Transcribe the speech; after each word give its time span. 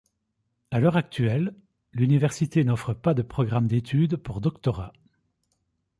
À 0.71 0.79
l'heure 0.79 0.97
actuelle, 0.97 1.53
l'université 1.93 2.63
n'offre 2.63 2.95
pas 2.95 3.13
de 3.13 3.21
programmes 3.21 3.67
d'étude 3.67 4.17
pour 4.17 4.41
doctorat. 4.41 4.93